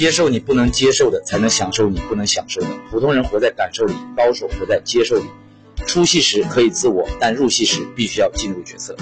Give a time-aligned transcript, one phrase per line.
[0.00, 2.68] 接受你不能接受的才能享受你不能享受的。
[2.90, 5.24] 普通人活在感受里高手活在接受里。
[5.86, 8.96] 出戏时可以自我但入戏时必须要进入角色。